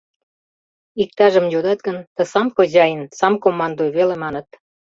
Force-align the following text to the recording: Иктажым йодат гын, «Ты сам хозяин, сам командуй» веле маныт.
Иктажым 1.01 1.45
йодат 1.53 1.79
гын, 1.85 1.97
«Ты 2.15 2.23
сам 2.33 2.47
хозяин, 2.55 3.01
сам 3.19 3.33
командуй» 3.43 3.89
веле 3.97 4.15
маныт. 4.23 4.47